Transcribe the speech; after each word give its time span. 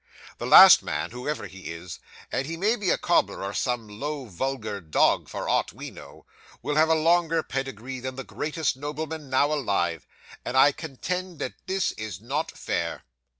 The 0.39 0.47
last 0.47 0.81
man, 0.81 1.11
whoever 1.11 1.45
he 1.45 1.69
is 1.71 1.99
and 2.31 2.47
he 2.47 2.57
may 2.57 2.75
be 2.75 2.89
a 2.89 2.97
cobbler 2.97 3.43
or 3.43 3.53
some 3.53 3.87
low 3.87 4.25
vulgar 4.25 4.81
dog 4.81 5.29
for 5.29 5.47
aught 5.47 5.73
we 5.73 5.91
know 5.91 6.25
will 6.63 6.75
have 6.75 6.89
a 6.89 6.95
longer 6.95 7.43
pedigree 7.43 7.99
than 7.99 8.15
the 8.15 8.23
greatest 8.23 8.75
nobleman 8.75 9.29
now 9.29 9.53
alive; 9.53 10.07
and 10.43 10.57
I 10.57 10.71
contend 10.71 11.37
that 11.37 11.53
this 11.67 11.91
is 11.91 12.19
not 12.19 12.49
fair. 12.49 13.03